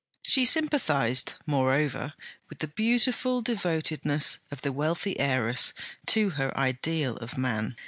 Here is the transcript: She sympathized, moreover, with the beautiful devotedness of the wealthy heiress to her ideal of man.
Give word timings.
She 0.25 0.45
sympathized, 0.45 1.35
moreover, 1.45 2.13
with 2.49 2.57
the 2.57 2.67
beautiful 2.69 3.43
devotedness 3.43 4.39
of 4.49 4.63
the 4.63 4.71
wealthy 4.71 5.19
heiress 5.19 5.73
to 6.07 6.31
her 6.41 6.57
ideal 6.59 7.17
of 7.17 7.37
man. 7.37 7.75